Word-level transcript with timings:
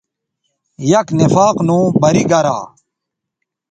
یک 0.93 1.07
نفاق 1.19 1.55
نو 1.67 1.79
بری 2.01 2.23
گرا 2.31 2.59